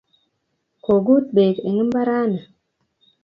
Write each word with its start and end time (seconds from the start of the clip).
kogut 0.83 1.25
beek 1.35 1.57
eng' 1.67 1.83
mbaranni 1.87 2.41